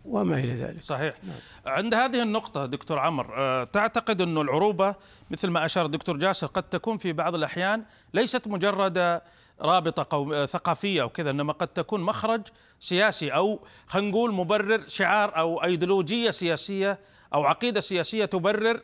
وما 0.04 0.38
إلى 0.38 0.52
ذلك. 0.52 0.82
صحيح. 0.82 1.14
نعم. 1.24 1.36
عند 1.74 1.94
هذه 1.94 2.22
النقطة 2.22 2.66
دكتور 2.66 2.98
عمر 2.98 3.34
آه، 3.36 3.64
تعتقد 3.64 4.20
أن 4.20 4.38
العروبة 4.38 4.94
مثل 5.30 5.48
ما 5.48 5.64
أشار 5.64 5.86
الدكتور 5.86 6.16
جاسر 6.16 6.46
قد 6.46 6.62
تكون 6.62 6.96
في 6.98 7.12
بعض 7.12 7.34
الأحيان 7.34 7.84
ليست 8.14 8.48
مجرد 8.48 9.20
رابطة 9.60 10.06
قوم 10.10 10.32
آه، 10.32 10.46
ثقافية 10.46 11.02
أو 11.02 11.08
كذا 11.08 11.30
إنما 11.30 11.52
قد 11.52 11.68
تكون 11.68 12.00
مخرج 12.00 12.42
سياسي 12.80 13.30
أو 13.30 13.60
خلينا 13.86 14.10
نقول 14.10 14.34
مبرر 14.34 14.82
شعار 14.86 15.38
أو 15.38 15.64
أيديولوجية 15.64 16.30
سياسية 16.30 16.98
أو 17.34 17.44
عقيدة 17.44 17.80
سياسية 17.80 18.24
تبرر 18.24 18.80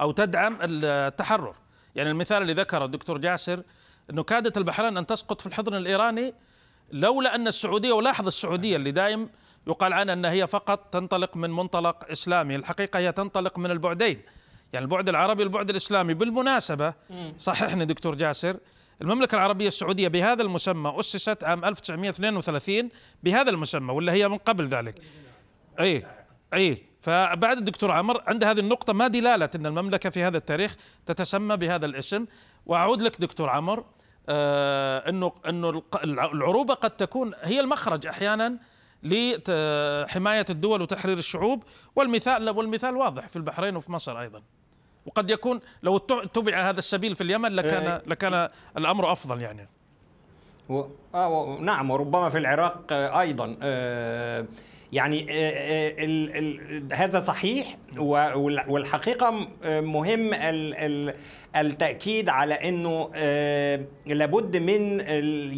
أو 0.00 0.10
تدعم 0.10 0.58
التحرر. 0.60 1.54
يعني 1.94 2.10
المثال 2.10 2.42
اللي 2.42 2.52
ذكره 2.52 2.84
الدكتور 2.84 3.18
جاسر 3.18 3.62
إنه 4.10 4.22
كادت 4.22 4.58
البحرين 4.58 4.96
أن 4.96 5.06
تسقط 5.06 5.40
في 5.40 5.46
الحضن 5.46 5.74
الإيراني 5.74 6.34
لولا 6.92 7.34
أن 7.34 7.48
السعودية 7.48 7.92
ولاحظ 7.92 8.26
السعودية 8.26 8.76
اللي 8.76 8.90
دايم 8.90 9.28
يقال 9.66 9.92
عنها 9.92 10.14
انها 10.14 10.30
هي 10.30 10.46
فقط 10.46 10.78
تنطلق 10.92 11.36
من 11.36 11.50
منطلق 11.50 12.10
إسلامي، 12.10 12.56
الحقيقة 12.56 12.98
هي 12.98 13.12
تنطلق 13.12 13.58
من 13.58 13.70
البعدين، 13.70 14.20
يعني 14.72 14.84
البعد 14.84 15.08
العربي 15.08 15.42
والبعد 15.42 15.70
الإسلامي، 15.70 16.14
بالمناسبة 16.14 16.94
صححني 17.38 17.84
دكتور 17.84 18.14
جاسر 18.14 18.56
المملكة 19.02 19.34
العربية 19.34 19.68
السعودية 19.68 20.08
بهذا 20.08 20.42
المسمى 20.42 20.94
أسست 21.00 21.44
عام 21.44 21.64
1932 21.64 22.88
بهذا 23.22 23.50
المسمى 23.50 23.92
ولا 23.92 24.12
هي 24.12 24.28
من 24.28 24.38
قبل 24.38 24.66
ذلك. 24.66 24.94
أي 25.80 26.06
أي. 26.54 26.82
فبعد 27.02 27.56
الدكتور 27.56 27.90
عمر 27.90 28.22
عند 28.26 28.44
هذه 28.44 28.60
النقطة 28.60 28.92
ما 28.92 29.08
دلالة 29.08 29.50
أن 29.54 29.66
المملكة 29.66 30.10
في 30.10 30.22
هذا 30.22 30.36
التاريخ 30.36 30.76
تتسمى 31.06 31.56
بهذا 31.56 31.86
الاسم. 31.86 32.26
وأعود 32.66 33.02
لك 33.02 33.20
دكتور 33.20 33.48
عمر 33.48 33.84
آه 34.28 35.08
إنه 35.08 35.32
إنه 35.48 35.82
العروبة 36.04 36.74
قد 36.74 36.90
تكون 36.90 37.32
هي 37.42 37.60
المخرج 37.60 38.06
أحيانا 38.06 38.58
لحماية 39.02 40.46
الدول 40.50 40.82
وتحرير 40.82 41.18
الشعوب 41.18 41.62
والمثال 41.96 42.50
والمثال 42.50 42.96
واضح 42.96 43.28
في 43.28 43.36
البحرين 43.36 43.76
وفي 43.76 43.92
مصر 43.92 44.20
أيضا 44.20 44.42
وقد 45.06 45.30
يكون 45.30 45.60
لو 45.82 45.96
اتبع 45.96 46.70
هذا 46.70 46.78
السبيل 46.78 47.14
في 47.16 47.20
اليمن 47.20 47.52
لكان 47.52 47.82
إيه. 47.82 48.02
لكان 48.06 48.48
الأمر 48.76 49.12
أفضل 49.12 49.40
يعني 49.40 49.68
و... 50.68 50.82
آه 51.14 51.58
نعم 51.60 51.90
وربما 51.90 52.28
في 52.28 52.38
العراق 52.38 52.84
آه 52.90 53.20
أيضا 53.20 53.56
آه 53.62 54.46
يعني 54.92 55.26
آه، 55.30 55.50
آه، 55.50 56.04
ال 56.04 56.36
ال 56.36 56.94
هذا 56.94 57.20
صحيح 57.20 57.76
والحقيقة 58.66 59.30
مهم 59.64 60.34
ال 60.34 61.14
التأكيد 61.56 62.28
على 62.28 62.54
إنه 62.54 63.10
آه، 63.14 63.80
لابد 64.06 64.56
من 64.56 65.00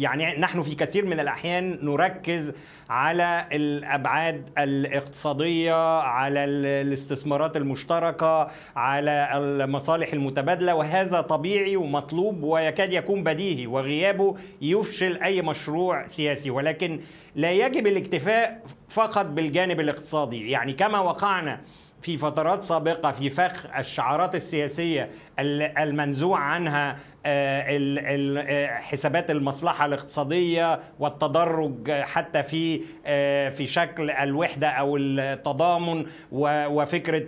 يعني 0.01 0.39
نحن 0.39 0.61
في 0.61 0.75
كثير 0.75 1.05
من 1.05 1.19
الأحيان 1.19 1.79
نركز 1.81 2.53
على 2.89 3.47
الأبعاد 3.51 4.49
الاقتصادية 4.57 5.99
على 5.99 6.43
الاستثمارات 6.43 7.57
المشتركة 7.57 8.47
على 8.75 9.29
المصالح 9.33 10.13
المتبادلة 10.13 10.75
وهذا 10.75 11.21
طبيعي 11.21 11.75
ومطلوب 11.75 12.43
ويكاد 12.43 12.93
يكون 12.93 13.23
بديهي 13.23 13.67
وغيابه 13.67 14.35
يفشل 14.61 15.17
أي 15.23 15.41
مشروع 15.41 16.07
سياسي 16.07 16.49
ولكن 16.49 16.99
لا 17.35 17.51
يجب 17.51 17.87
الاكتفاء 17.87 18.61
فقط 18.89 19.25
بالجانب 19.25 19.79
الاقتصادي. 19.79 20.51
يعني 20.51 20.73
كما 20.73 20.99
وقعنا 20.99 21.61
في 22.01 22.17
فترات 22.17 22.63
سابقة 22.63 23.11
في 23.11 23.29
فخ 23.29 23.65
الشعارات 23.77 24.35
السياسية 24.35 25.09
المنزوع 25.39 26.39
عنها 26.39 26.97
آه، 27.25 28.67
حسابات 28.67 29.31
المصلحة 29.31 29.85
الاقتصادية 29.85 30.79
والتدرج 30.99 31.91
حتى 31.91 32.43
في 32.43 32.81
آه، 33.05 33.49
في 33.49 33.65
شكل 33.65 34.09
الوحدة 34.09 34.67
أو 34.67 34.97
التضامن 34.97 36.05
وفكرة 36.31 37.23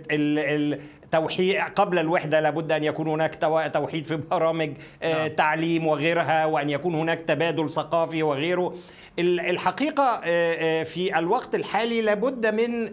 توحيد 1.10 1.56
قبل 1.76 1.98
الوحدة 1.98 2.40
لابد 2.40 2.72
أن 2.72 2.84
يكون 2.84 3.08
هناك 3.08 3.34
توحيد 3.72 4.04
في 4.04 4.16
برامج 4.16 4.70
آه، 5.02 5.14
نعم. 5.14 5.26
تعليم 5.28 5.86
وغيرها 5.86 6.44
وأن 6.44 6.70
يكون 6.70 6.94
هناك 6.94 7.20
تبادل 7.20 7.70
ثقافي 7.70 8.22
وغيره 8.22 8.74
الحقيقة 9.20 10.20
في 10.84 11.18
الوقت 11.18 11.54
الحالي 11.54 12.02
لابد 12.02 12.46
من 12.46 12.92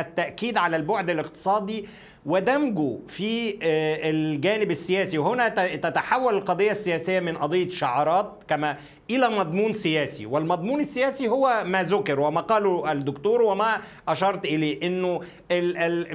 التأكيد 0.00 0.56
على 0.56 0.76
البعد 0.76 1.10
الاقتصادي 1.10 1.86
ودمجه 2.26 2.98
في 3.06 3.50
آه، 3.62 4.10
الجانب 4.10 4.70
السياسي. 4.70 5.18
وهنا 5.18 5.48
تتحول 5.76 6.34
القضية 6.34 6.70
السياسية 6.70 7.20
من 7.20 7.36
قضية 7.36 7.70
شعارات 7.70 8.44
كما 8.48 8.76
إلى 9.10 9.28
مضمون 9.28 9.72
سياسي 9.72 10.26
والمضمون 10.26 10.80
السياسي 10.80 11.28
هو 11.28 11.62
ما 11.66 11.82
ذكر 11.82 12.20
وما 12.20 12.40
قاله 12.40 12.92
الدكتور 12.92 13.42
وما 13.42 13.80
أشرت 14.08 14.44
إليه 14.44 14.86
أنه 14.86 15.20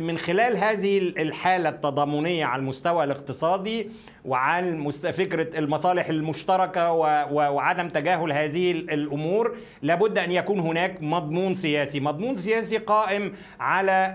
من 0.06 0.18
خلال 0.18 0.58
هذه 0.58 0.98
الحالة 0.98 1.70
التضامنية 1.70 2.46
على 2.46 2.60
المستوى 2.60 3.04
الاقتصادي 3.04 3.90
وعن 4.26 4.90
فكرة 4.92 5.60
المصالح 5.60 6.08
المشتركة 6.08 6.92
وعدم 7.32 7.90
تجاهل 7.90 8.32
هذه 8.32 8.72
الأمور 8.72 9.58
لابد 9.82 10.18
أن 10.18 10.32
يكون 10.32 10.60
هناك 10.60 11.04
مضمون 11.04 11.56
سياسي. 11.56 12.00
مضمون 12.00 12.36
سياسي 12.36 12.78
قائم 12.78 13.34
على 13.60 14.14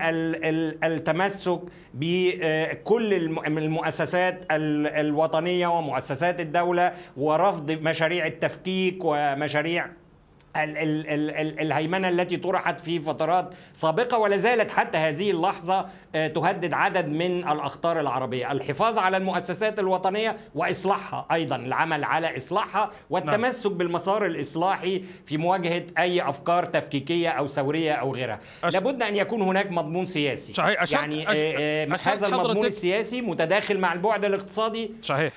التمسك 0.84 1.60
بكل 1.94 3.14
المؤسسات 3.58 4.44
الوطنية 4.50 5.66
ومؤسسات 5.66 6.40
الدولة 6.40 6.92
ورفض 7.16 7.70
مشاريع 7.70 8.26
التفكيك 8.26 8.98
ومشاريع 9.04 9.86
الهيمنة 10.56 12.08
التي 12.08 12.36
طرحت 12.36 12.80
في 12.80 13.00
فترات 13.00 13.54
سابقة 13.74 14.18
ولا 14.18 14.36
زالت 14.36 14.70
حتى 14.70 14.98
هذه 14.98 15.30
اللحظة 15.30 15.86
آه، 16.14 16.28
تهدد 16.28 16.74
عدد 16.74 17.08
من 17.08 17.48
الأخطار 17.48 18.00
العربية، 18.00 18.52
الحفاظ 18.52 18.98
على 18.98 19.16
المؤسسات 19.16 19.78
الوطنية 19.78 20.36
وإصلاحها 20.54 21.26
أيضا، 21.32 21.56
العمل 21.56 22.04
على 22.04 22.36
إصلاحها 22.36 22.90
والتمسك 23.10 23.66
نعم. 23.66 23.78
بالمسار 23.78 24.26
الإصلاحي 24.26 25.04
في 25.26 25.36
مواجهة 25.36 25.86
أي 25.98 26.28
أفكار 26.28 26.64
تفكيكية 26.64 27.28
أو 27.28 27.46
ثورية 27.46 27.92
أو 27.92 28.14
غيرها. 28.14 28.40
أش... 28.64 28.74
لابد 28.74 29.02
أن 29.02 29.16
يكون 29.16 29.42
هناك 29.42 29.72
مضمون 29.72 30.06
سياسي. 30.06 30.52
صحيح 30.52 30.82
أشرت 30.82 31.00
يعني 31.00 31.32
أش... 31.32 31.36
آه، 31.38 31.94
أشرت 31.94 32.08
هذا 32.08 32.26
المضمون 32.26 32.50
حضرتك... 32.50 32.68
السياسي 32.68 33.20
متداخل 33.20 33.78
مع 33.78 33.92
البعد 33.92 34.24
الاقتصادي. 34.24 34.90
صحيح. 35.02 35.32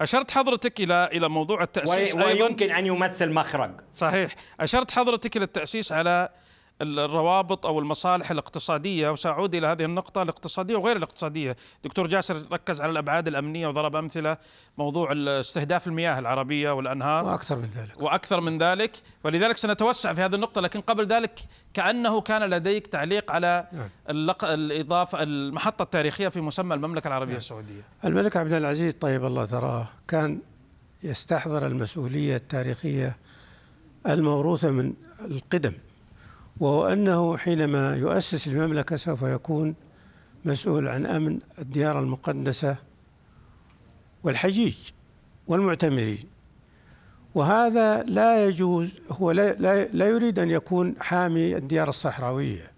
أشرت 0.00 0.30
حضرتك 0.30 0.80
إلى 0.80 1.08
إلى 1.12 1.28
موضوع 1.28 1.62
التأسيس 1.62 2.14
و... 2.14 2.18
ويمكن 2.18 2.70
أن 2.70 2.86
يمثل 2.86 3.32
مخرج. 3.32 3.70
صحيح. 3.92 4.30
أشرت 4.60 4.90
حضرتك 4.90 5.36
إلى 5.36 5.44
التأسيس 5.44 5.92
على 5.92 6.28
الروابط 6.80 7.66
أو 7.66 7.78
المصالح 7.78 8.30
الاقتصادية 8.30 9.10
وسأعود 9.10 9.54
إلى 9.54 9.66
هذه 9.66 9.84
النقطة 9.84 10.22
الاقتصادية 10.22 10.76
وغير 10.76 10.96
الاقتصادية، 10.96 11.56
دكتور 11.84 12.06
جاسر 12.06 12.42
ركز 12.52 12.80
على 12.80 12.92
الأبعاد 12.92 13.28
الأمنية 13.28 13.66
وضرب 13.66 13.96
أمثلة 13.96 14.36
موضوع 14.78 15.12
استهداف 15.12 15.86
المياه 15.86 16.18
العربية 16.18 16.70
والأنهار 16.70 17.24
وأكثر 17.24 17.56
من 17.56 17.70
ذلك 17.70 18.02
وأكثر 18.02 18.40
من 18.40 18.58
ذلك، 18.58 18.96
ولذلك 19.24 19.56
سنتوسع 19.56 20.14
في 20.14 20.20
هذه 20.20 20.34
النقطة 20.34 20.60
لكن 20.60 20.80
قبل 20.80 21.06
ذلك 21.06 21.40
كأنه 21.74 22.20
كان 22.20 22.42
لديك 22.42 22.86
تعليق 22.86 23.32
على 23.32 23.68
نعم. 23.72 23.88
اللق... 24.10 24.44
الإضافة 24.44 25.22
المحطة 25.22 25.82
التاريخية 25.82 26.28
في 26.28 26.40
مسمى 26.40 26.74
المملكة 26.74 27.08
العربية 27.08 27.32
نعم. 27.32 27.36
السعودية. 27.36 27.82
الملك 28.04 28.36
عبد 28.36 28.52
العزيز 28.52 28.94
طيب 28.94 29.24
الله 29.24 29.44
ثراه 29.44 29.88
كان 30.08 30.38
يستحضر 31.02 31.66
المسؤولية 31.66 32.36
التاريخية 32.36 33.16
الموروثة 34.06 34.70
من 34.70 34.92
القدم 35.24 35.72
وهو 36.60 36.86
أنه 36.86 37.36
حينما 37.36 37.96
يؤسس 37.96 38.48
المملكة 38.48 38.96
سوف 38.96 39.22
يكون 39.22 39.74
مسؤول 40.44 40.88
عن 40.88 41.06
أمن 41.06 41.38
الديار 41.58 41.98
المقدسة 41.98 42.76
والحجيج 44.24 44.76
والمعتمرين. 45.46 46.24
وهذا 47.34 48.02
لا 48.02 48.46
يجوز 48.46 49.00
هو 49.10 49.30
لا, 49.30 49.52
لا, 49.52 49.84
لا 49.84 50.08
يريد 50.08 50.38
أن 50.38 50.50
يكون 50.50 50.94
حامي 51.00 51.56
الديار 51.56 51.88
الصحراوية. 51.88 52.70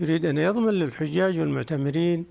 يريد 0.00 0.26
أن 0.26 0.38
يضمن 0.38 0.74
للحجاج 0.74 1.38
والمعتمرين 1.38 2.26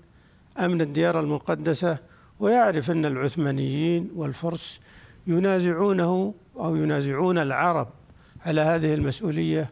أمن 0.58 0.80
الديار 0.80 1.20
المقدسة 1.20 1.98
ويعرف 2.40 2.90
أن 2.90 3.06
العثمانيين 3.06 4.10
والفرس 4.16 4.80
ينازعونه 5.26 6.34
أو 6.56 6.76
ينازعون 6.76 7.38
العرب 7.38 7.88
على 8.46 8.60
هذه 8.60 8.94
المسؤولية 8.94 9.70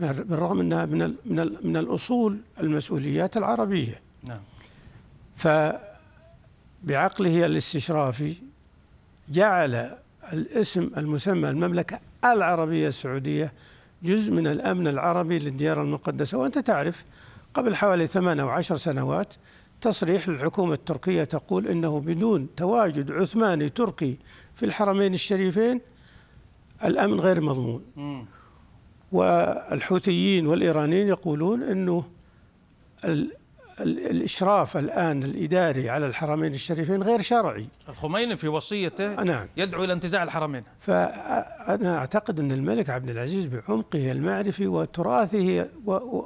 بالرغم 0.00 0.60
أنها 0.60 0.86
من 0.86 1.14
من 1.24 1.56
من 1.62 1.76
الأصول 1.76 2.38
المسؤوليات 2.60 3.36
العربية. 3.36 4.00
نعم. 4.28 4.40
فبعقله 5.36 7.46
الاستشرافي 7.46 8.34
جعل 9.28 9.90
الاسم 10.32 10.90
المسمى 10.96 11.50
المملكة 11.50 12.00
العربية 12.24 12.88
السعودية 12.88 13.52
جزء 14.02 14.32
من 14.32 14.46
الأمن 14.46 14.88
العربي 14.88 15.38
للديار 15.38 15.82
المقدسة. 15.82 16.38
وأنت 16.38 16.58
تعرف 16.58 17.04
قبل 17.54 17.76
حوالي 17.76 18.06
ثمان 18.06 18.40
أو 18.40 18.48
عشر 18.48 18.76
سنوات 18.76 19.34
تصريح 19.80 20.28
للحكومة 20.28 20.72
التركية 20.72 21.24
تقول 21.24 21.66
إنه 21.66 22.00
بدون 22.00 22.48
تواجد 22.56 23.12
عثماني 23.12 23.68
تركي 23.68 24.16
في 24.54 24.66
الحرمين 24.66 25.14
الشريفين 25.14 25.80
الأمن 26.84 27.20
غير 27.20 27.40
مضمون 27.40 27.82
والحوثيين 29.12 30.46
والإيرانيين 30.46 31.08
يقولون 31.08 31.62
إنه 31.62 32.04
الإشراف 33.80 34.76
الآن 34.76 35.22
الإداري 35.22 35.90
على 35.90 36.06
الحرمين 36.06 36.54
الشريفين 36.54 37.02
غير 37.02 37.20
شرعي. 37.20 37.66
الخميني 37.88 38.36
في 38.36 38.48
وصيته 38.48 39.22
نعم 39.22 39.46
يدعو 39.56 39.84
إلى 39.84 39.92
انتزاع 39.92 40.22
الحرمين. 40.22 40.62
فانا 40.78 41.98
أعتقد 41.98 42.40
إن 42.40 42.52
الملك 42.52 42.90
عبد 42.90 43.10
العزيز 43.10 43.46
بعمقه 43.46 44.12
المعرفي 44.12 44.66
وتراثه 44.66 45.68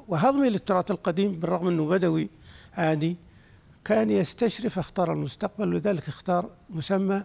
وهضمه 0.09 0.49
للتراث 0.49 0.91
القديم 0.91 1.33
بالرغم 1.33 1.69
إنه 1.69 1.87
بدوي 1.87 2.29
عادي 2.77 3.17
كان 3.85 4.11
يستشرف 4.11 4.79
اختار 4.79 5.13
المستقبل 5.13 5.69
ولذلك 5.69 6.09
اختار 6.09 6.51
مسمى 6.71 7.23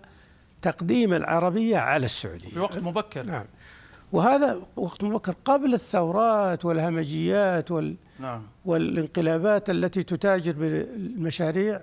تقديم 0.63 1.13
العربية 1.13 1.77
على 1.77 2.05
السعودية. 2.05 2.49
في 2.49 2.59
وقت 2.59 2.77
مبكر. 2.77 3.23
نعم. 3.23 3.45
وهذا 4.11 4.59
وقت 4.75 5.03
مبكر 5.03 5.35
قبل 5.45 5.73
الثورات 5.73 6.65
والهمجيات 6.65 7.71
وال 7.71 7.95
نعم. 8.19 8.41
والانقلابات 8.65 9.69
التي 9.69 10.03
تتاجر 10.03 10.51
بالمشاريع 10.51 11.81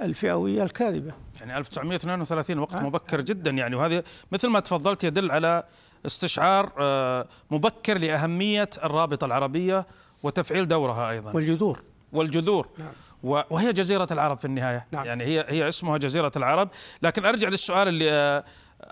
الفئوية 0.00 0.62
الكاذبة. 0.62 1.12
يعني 1.40 1.58
1932 1.58 2.58
وقت 2.58 2.74
نعم. 2.74 2.86
مبكر 2.86 3.20
جدا 3.20 3.50
يعني 3.50 3.76
وهذه 3.76 4.02
مثل 4.32 4.48
ما 4.48 4.60
تفضلت 4.60 5.04
يدل 5.04 5.30
على 5.30 5.64
استشعار 6.06 6.72
آه، 6.78 7.26
مبكر 7.50 7.98
لأهمية 7.98 8.70
الرابطة 8.84 9.24
العربية 9.24 9.86
وتفعيل 10.22 10.68
دورها 10.68 11.10
أيضا. 11.10 11.32
والجذور. 11.32 11.80
والجذور. 12.12 12.68
نعم. 12.78 12.92
وهي 13.26 13.72
جزيرة 13.72 14.08
العرب 14.10 14.38
في 14.38 14.44
النهاية. 14.44 14.86
نعم. 14.92 15.04
يعني 15.04 15.24
هي 15.24 15.44
هي 15.48 15.68
اسمها 15.68 15.98
جزيرة 15.98 16.32
العرب. 16.36 16.68
لكن 17.02 17.24
أرجع 17.24 17.48
للسؤال 17.48 17.88
اللي 17.88 18.12
آه، 18.12 18.44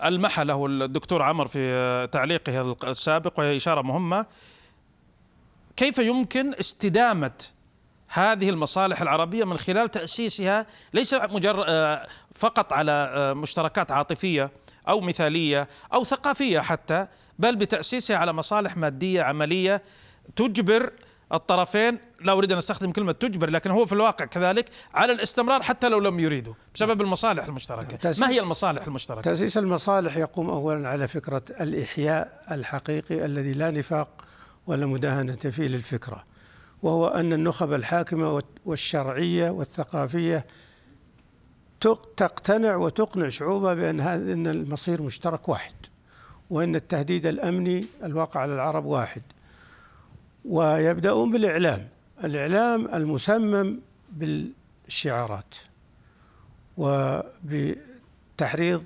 ألمح 0.03 0.39
له 0.39 0.65
الدكتور 0.65 1.21
عمر 1.21 1.47
في 1.47 1.59
آه، 1.59 2.05
تعليقه 2.05 2.77
السابق 2.83 3.39
وهي 3.39 3.55
إشارة 3.55 3.81
مهمة. 3.81 4.25
كيف 5.77 5.97
يمكن 5.97 6.53
استدامة 6.59 7.31
هذه 8.07 8.49
المصالح 8.49 9.01
العربية 9.01 9.43
من 9.43 9.57
خلال 9.57 9.91
تأسيسها 9.91 10.65
ليس 10.93 11.13
مجرد 11.13 11.65
آه، 11.67 12.07
فقط 12.35 12.73
على 12.73 13.33
مشتركات 13.35 13.91
عاطفية 13.91 14.51
أو 14.87 15.01
مثالية 15.01 15.67
أو 15.93 16.03
ثقافية 16.03 16.59
حتى 16.59 17.07
بل 17.39 17.55
بتأسيسها 17.55 18.17
على 18.17 18.33
مصالح 18.33 18.77
مادية 18.77 19.21
عملية 19.21 19.83
تجبر 20.35 20.91
الطرفين 21.33 21.99
لا 22.25 22.31
أريد 22.31 22.51
أن 22.51 22.57
أستخدم 22.57 22.91
كلمة 22.91 23.11
تجبر 23.11 23.49
لكن 23.49 23.71
هو 23.71 23.85
في 23.85 23.93
الواقع 23.93 24.25
كذلك 24.25 24.69
على 24.93 25.13
الاستمرار 25.13 25.63
حتى 25.63 25.89
لو 25.89 25.99
لم 25.99 26.19
يريدوا 26.19 26.53
بسبب 26.75 27.01
المصالح 27.01 27.45
المشتركة. 27.45 28.13
ما 28.19 28.29
هي 28.29 28.39
المصالح 28.39 28.87
المشتركة؟ 28.87 29.21
تأسيس 29.21 29.57
المصالح 29.57 30.17
يقوم 30.17 30.49
اولا 30.49 30.89
على 30.89 31.07
فكرة 31.07 31.41
الإحياء 31.61 32.43
الحقيقي 32.51 33.25
الذي 33.25 33.53
لا 33.53 33.71
نفاق 33.71 34.25
ولا 34.67 34.85
مداهنة 34.85 35.35
فيه 35.35 35.67
للفكرة 35.67 36.23
وهو 36.83 37.07
أن 37.07 37.33
النخب 37.33 37.73
الحاكمة 37.73 38.41
والشرعية 38.65 39.49
والثقافية 39.49 40.45
تقتنع 42.17 42.75
وتقنع 42.75 43.29
شعوبها 43.29 43.73
بأن 43.73 43.99
هذا 43.99 44.33
إن 44.33 44.47
المصير 44.47 45.01
مشترك 45.01 45.49
واحد 45.49 45.73
وإن 46.49 46.75
التهديد 46.75 47.27
الأمني 47.27 47.85
الواقع 48.03 48.39
على 48.39 48.53
العرب 48.53 48.85
واحد 48.85 49.21
ويبدأون 50.45 51.31
بالإعلام. 51.31 51.94
الإعلام 52.23 52.95
المسمم 52.95 53.79
بالشعارات 54.11 55.55
وبتحريض 56.77 58.83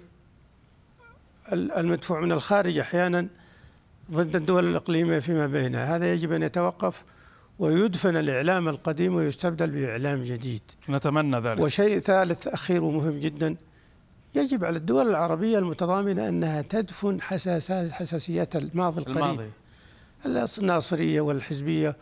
المدفوع 1.53 2.19
من 2.19 2.31
الخارج 2.31 2.77
أحيانا 2.77 3.27
ضد 4.11 4.35
الدول 4.35 4.69
الإقليمية 4.69 5.19
فيما 5.19 5.47
بينها. 5.47 5.95
هذا 5.95 6.13
يجب 6.13 6.31
أن 6.31 6.43
يتوقف 6.43 7.03
ويدفن 7.59 8.17
الإعلام 8.17 8.69
القديم 8.69 9.15
ويستبدل 9.15 9.69
بإعلام 9.69 10.23
جديد. 10.23 10.61
نتمنى 10.89 11.39
ذلك. 11.39 11.59
وشيء 11.59 11.99
ثالث 11.99 12.47
أخير 12.47 12.83
ومهم 12.83 13.19
جدا 13.19 13.55
يجب 14.35 14.65
على 14.65 14.77
الدول 14.77 15.09
العربية 15.09 15.59
المتضامنة 15.59 16.29
أنها 16.29 16.61
تدفن 16.61 17.21
حساسيات 17.21 18.55
الماضي 18.55 19.01
القريب 19.01 19.51
الماضي. 20.25 20.59
الناصرية 20.59 21.21
والحزبية 21.21 21.95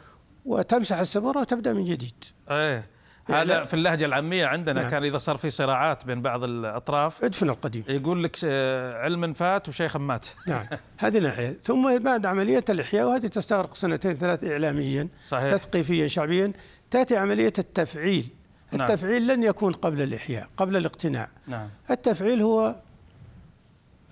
وتمسح 0.48 0.98
السبورة 0.98 1.40
وتبدأ 1.40 1.74
من 1.74 1.84
جديد. 1.84 2.24
إيه. 2.52 2.88
هذا 3.30 3.66
في 3.66 3.74
اللهجة 3.74 4.06
العامية 4.06 4.46
عندنا 4.46 4.82
نعم. 4.82 4.90
كان 4.90 5.04
إذا 5.04 5.18
صار 5.18 5.38
في 5.38 5.50
صراعات 5.50 6.06
بين 6.06 6.22
بعض 6.22 6.44
الأطراف 6.44 7.24
ادفن 7.24 7.50
القديم. 7.50 7.84
يقول 7.90 8.24
لك 8.24 8.38
آه، 8.44 9.04
علم 9.04 9.34
فات 9.34 9.70
وشيخ 9.70 9.98
مات. 9.98 10.28
نعم. 10.48 10.66
هذه 11.00 11.20
ناحية. 11.20 11.58
ثم 11.64 11.98
بعد 12.00 12.26
عملية 12.26 12.66
الإحياء 12.70 13.08
وهذه 13.08 13.28
تستغرق 13.28 13.76
سنتين 13.76 14.16
ثلاث 14.16 14.44
إعلاميا 14.44 15.08
صحيح. 15.28 15.52
تثقيفيا 15.52 16.08
شعبيا 16.08 16.54
تأتي 16.92 17.18
عملية 17.18 17.54
التفعيل. 17.60 18.28
نعم. 18.72 18.82
التفعيل 18.82 19.28
لن 19.28 19.44
يكون 19.44 19.74
قبل 19.74 20.02
الإحياء 20.02 20.48
قبل 20.58 20.78
الاقتناع. 20.78 21.30
نعم. 21.48 21.70
التفعيل 21.92 22.42
هو 22.42 22.76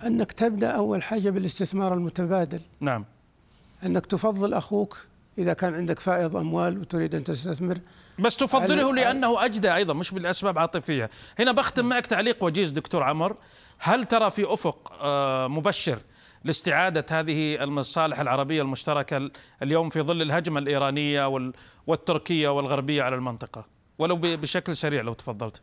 أنك 0.06 0.32
تبدأ 0.32 0.70
أول 0.70 1.02
حاجة 1.02 1.30
بالاستثمار 1.30 1.94
المتبادل. 1.94 2.60
نعم. 2.80 3.04
أنك 3.84 4.06
تفضل 4.06 4.54
أخوك 4.54 5.06
إذا 5.38 5.52
كان 5.52 5.74
عندك 5.74 5.98
فائض 5.98 6.36
أموال 6.36 6.78
وتريد 6.78 7.14
أن 7.14 7.24
تستثمر. 7.24 7.78
بس 8.18 8.36
تفضله 8.36 8.94
لأنه 8.94 9.44
أجدى 9.44 9.74
أيضا 9.74 9.94
مش 9.94 10.10
بالأسباب 10.10 10.58
عاطفية. 10.58 11.10
هنا 11.38 11.52
بختم 11.52 11.84
معك 11.84 12.06
تعليق 12.06 12.44
وجيز 12.44 12.70
دكتور 12.70 13.02
عمر. 13.02 13.36
هل 13.78 14.04
ترى 14.04 14.30
في 14.30 14.44
أفق 14.52 14.92
آه، 15.02 15.48
مبشر 15.48 15.98
لاستعادة 16.44 17.06
هذه 17.10 17.64
المصالح 17.64 18.20
العربية 18.20 18.62
المشتركة 18.62 19.30
اليوم 19.62 19.88
في 19.88 20.00
ظل 20.00 20.22
الهجمة 20.22 20.58
الإيرانية 20.58 21.50
والتركية 21.86 22.48
والغربية 22.48 23.02
على 23.02 23.16
المنطقة؟ 23.16 23.66
ولو 23.98 24.16
بشكل 24.16 24.76
سريع 24.76 25.02
لو 25.02 25.12
تفضلت. 25.12 25.62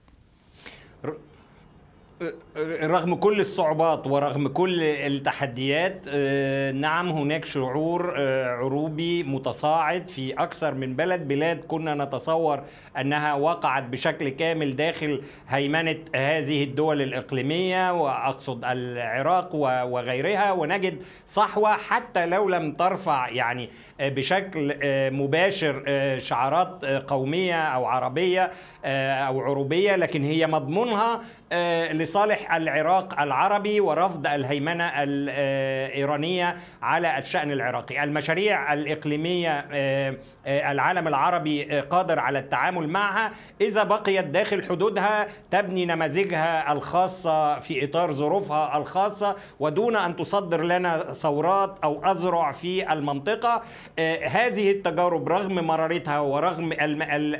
رغم 2.83 3.15
كل 3.15 3.39
الصعوبات 3.39 4.07
ورغم 4.07 4.47
كل 4.47 4.83
التحديات 4.83 6.05
آه، 6.09 6.71
نعم 6.71 7.09
هناك 7.09 7.45
شعور 7.45 8.13
آه، 8.17 8.47
عروبي 8.47 9.23
متصاعد 9.23 10.07
في 10.07 10.33
أكثر 10.33 10.73
من 10.73 10.95
بلد. 10.95 11.27
بلاد 11.27 11.63
كنا 11.63 12.05
نتصور 12.05 12.63
أنها 12.99 13.33
وقعت 13.33 13.83
بشكل 13.83 14.29
كامل 14.29 14.75
داخل 14.75 15.21
هيمنة 15.47 15.97
هذه 16.15 16.63
الدول 16.63 17.01
الإقليمية 17.01 18.01
وأقصد 18.01 18.65
العراق 18.65 19.55
وغيرها 19.85 20.51
ونجد 20.51 21.03
صحوة 21.27 21.71
حتى 21.77 22.25
لو 22.25 22.49
لم 22.49 22.71
ترفع 22.71 23.29
يعني 23.29 23.69
بشكل 23.99 24.75
مباشر 25.13 25.83
شعارات 26.17 26.85
قومية 26.85 27.61
أو 27.61 27.85
عربية 27.85 28.51
أو 28.85 29.41
عروبية 29.41 29.95
لكن 29.95 30.23
هي 30.23 30.47
مضمونها 30.47 31.21
آه، 31.55 31.93
لصالح 31.93 32.53
العراق 32.53 33.21
العربي 33.21 33.79
ورفض 33.79 34.27
الهيمنة 34.27 35.03
الإيرانية 35.03 36.55
على 36.81 37.17
الشأن 37.17 37.51
العراقي. 37.51 38.03
المشاريع 38.03 38.73
الإقليمية 38.73 39.65
آه، 39.71 40.17
آه، 40.45 40.71
العالم 40.71 41.07
العربي 41.07 41.79
قادر 41.79 42.19
على 42.19 42.39
التعامل 42.39 42.87
معها. 42.87 43.31
إذا 43.61 43.83
بقيت 43.83 44.25
داخل 44.25 44.63
حدودها 44.63 45.27
تبني 45.51 45.85
نماذجها 45.85 46.71
الخاصة 46.71 47.59
في 47.59 47.85
إطار 47.85 48.11
ظروفها 48.11 48.77
الخاصة 48.77 49.35
ودون 49.59 49.95
أن 49.95 50.15
تصدر 50.15 50.63
لنا 50.63 51.13
ثورات 51.13 51.75
أو 51.83 52.05
أزرع 52.05 52.51
في 52.51 52.93
المنطقة. 52.93 53.61
هذه 54.23 54.71
التجارب 54.71 55.29
رغم 55.29 55.67
مرارتها 55.67 56.19
ورغم 56.19 56.73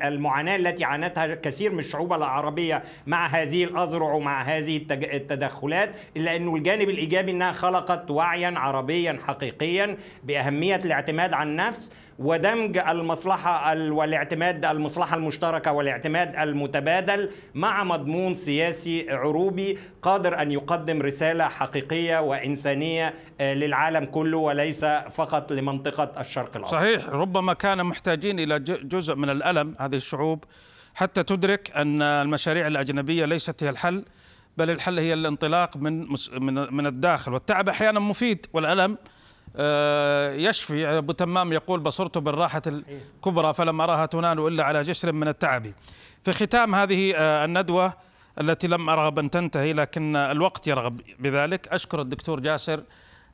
المعاناة 0.03 0.55
التي 0.55 0.83
عانتها 0.83 1.35
كثير 1.35 1.71
من 1.71 1.79
الشعوب 1.79 2.13
العربية 2.13 2.83
مع 3.07 3.27
هذه 3.27 3.63
الأزرع 3.63 4.03
يسرع 4.03 4.17
مع 4.17 4.41
هذه 4.41 4.77
التدخلات 4.91 5.95
إلا 6.17 6.35
أنه 6.35 6.55
الجانب 6.55 6.89
الإيجابي 6.89 7.31
أنها 7.31 7.51
خلقت 7.51 8.11
وعيا 8.11 8.53
عربيا 8.59 9.19
حقيقيا 9.27 9.97
بأهمية 10.23 10.75
الاعتماد 10.75 11.33
على 11.33 11.49
النفس 11.49 11.91
ودمج 12.19 12.77
المصلحة 12.77 13.75
والاعتماد 13.91 14.65
المصلحة 14.65 15.17
المشتركة 15.17 15.71
والاعتماد 15.71 16.35
المتبادل 16.35 17.29
مع 17.53 17.83
مضمون 17.83 18.35
سياسي 18.35 19.11
عروبي 19.11 19.77
قادر 20.01 20.41
أن 20.41 20.51
يقدم 20.51 21.01
رسالة 21.01 21.47
حقيقية 21.47 22.21
وإنسانية 22.21 23.13
آه، 23.41 23.53
للعالم 23.53 24.05
كله 24.05 24.37
وليس 24.37 24.85
فقط 24.85 25.51
لمنطقة 25.51 26.21
الشرق 26.21 26.55
الأوسط. 26.55 26.75
صحيح 26.75 27.09
ربما 27.09 27.53
كان 27.53 27.85
محتاجين 27.85 28.39
إلى 28.39 28.59
جزء 28.59 29.15
من 29.15 29.29
الألم 29.29 29.75
هذه 29.79 29.95
الشعوب 29.95 30.43
حتى 30.95 31.23
تدرك 31.23 31.71
أن 31.75 32.01
المشاريع 32.01 32.67
الأجنبية 32.67 33.25
ليست 33.25 33.63
هي 33.63 33.69
الحل 33.69 34.05
بل 34.57 34.69
الحل 34.69 34.99
هي 34.99 35.13
الانطلاق 35.13 35.77
من 35.77 36.05
من 36.31 36.73
من 36.73 36.87
الداخل. 36.87 37.33
والتعب 37.33 37.69
أحيانا 37.69 37.99
مفيد 37.99 38.45
والألم 38.53 38.97
يشفي 40.49 40.85
أبو 40.97 41.11
تمام 41.11 41.53
يقول 41.53 41.79
بصرت 41.79 42.17
بالراحة 42.17 42.61
الكبرى 42.67 43.53
فلم 43.53 43.81
أراها 43.81 44.05
تنال 44.05 44.47
إلا 44.47 44.63
على 44.63 44.81
جسر 44.81 45.11
من 45.11 45.27
التعب. 45.27 45.67
في 46.23 46.31
ختام 46.31 46.75
هذه 46.75 47.13
آه، 47.15 47.45
الندوة 47.45 47.93
التي 48.41 48.67
لم 48.67 48.89
ارغب 48.89 49.19
ان 49.19 49.29
تنتهي 49.29 49.73
لكن 49.73 50.15
الوقت 50.15 50.67
يرغب 50.67 51.01
بذلك. 51.19 51.67
أشكر 51.67 52.01
الدكتور 52.01 52.39
جاسر 52.39 52.83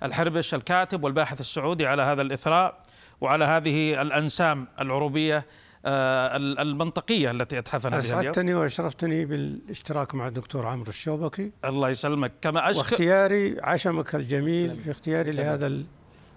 الحربش 0.04 0.54
الكاتب 0.54 1.04
والباحث 1.04 1.40
السعودي 1.40 1.88
على 1.88 2.02
هذا 2.02 2.22
الإثراء 2.22 2.82
وعلى 3.22 3.46
هذه 3.46 4.02
الأنسام 4.02 4.68
العروبية 4.80 5.46
آه، 5.86 6.38
المنطقية 6.38 7.32
التي 7.32 7.60
أتحفنا 7.60 7.98
بها 7.98 8.00
اليوم. 8.00 8.20
أسعدتني 8.20 8.54
وأشرفتني 8.54 9.26
بالاشتراك 9.26 10.16
مع 10.16 10.28
الدكتور 10.28 10.68
عمرو 10.68 10.90
الشوبكي. 10.90 11.52
الله 11.66 11.90
يسلمك. 11.90 12.32
كما 12.42 12.70
أشكر 12.70 12.80
واختياري 12.80 13.58
عشمك 13.62 14.16
الجميل 14.16 14.76
في 14.76 14.92
اختياري 14.92 15.32
لهذا 15.32 15.68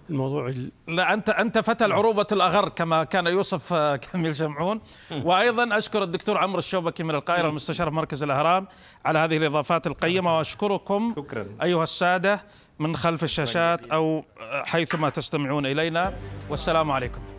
الموضوع 0.09 0.51
لا 0.87 1.13
أنت 1.13 1.29
أنت 1.29 1.59
فتى 1.59 1.85
العروبة 1.85 2.27
الأغر 2.31 2.69
كما 2.69 3.03
كان 3.03 3.27
يوصف 3.27 3.73
آه، 3.73 3.95
كميل 4.05 4.35
شمعون 4.35 4.81
وأيضا 5.23 5.77
أشكر 5.77 6.03
الدكتور 6.03 6.37
عمرو 6.37 6.59
الشوبكي 6.59 7.03
من 7.03 7.15
القاهرة 7.15 7.49
المستشار 7.49 7.89
في 7.89 7.95
مركز 7.95 8.23
الإهرام 8.23 8.67
على 9.05 9.19
هذه 9.19 9.37
الإضافات 9.37 9.87
القيمة 9.87 10.37
وأشكركم 10.37 11.13
شكرا. 11.17 11.45
أيها 11.63 11.83
السادة 11.83 12.43
من 12.79 12.95
خلف 12.95 13.23
الشاشات 13.23 13.85
أو 13.85 14.23
حيثما 14.65 15.09
تستمعون 15.09 15.65
إلينا. 15.65 16.13
والسلام 16.49 16.91
عليكم. 16.91 17.32